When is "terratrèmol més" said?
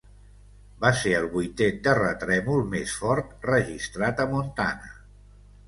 1.89-2.95